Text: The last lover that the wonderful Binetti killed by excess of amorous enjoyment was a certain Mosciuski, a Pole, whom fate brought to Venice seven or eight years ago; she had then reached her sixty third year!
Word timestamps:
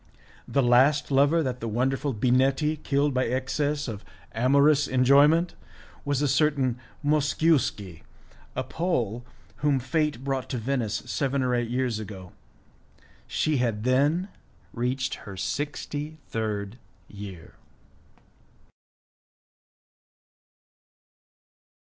The 0.47 0.63
last 0.63 1.11
lover 1.11 1.43
that 1.43 1.59
the 1.59 1.67
wonderful 1.67 2.11
Binetti 2.11 2.77
killed 2.81 3.13
by 3.13 3.25
excess 3.25 3.87
of 3.87 4.03
amorous 4.33 4.87
enjoyment 4.87 5.53
was 6.05 6.23
a 6.23 6.27
certain 6.27 6.79
Mosciuski, 7.05 8.01
a 8.55 8.63
Pole, 8.63 9.23
whom 9.57 9.79
fate 9.79 10.23
brought 10.23 10.49
to 10.49 10.57
Venice 10.57 11.03
seven 11.05 11.43
or 11.43 11.53
eight 11.53 11.69
years 11.69 11.99
ago; 11.99 12.31
she 13.27 13.57
had 13.57 13.83
then 13.83 14.29
reached 14.73 15.13
her 15.29 15.37
sixty 15.37 16.17
third 16.29 16.79
year! 17.07 17.53